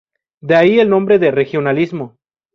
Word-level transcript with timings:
De 0.41 0.55
ahí 0.55 0.79
el 0.79 0.89
nombre 0.89 1.19
de 1.19 1.29
regionalismo. 1.29 2.17